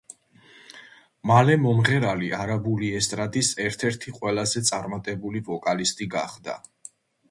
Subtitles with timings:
[1.31, 6.63] მალე მომღერალი არაბული ესტრადის ერთ-ერთი ყველაზე წარმატებული ვოკალისტი გახდა.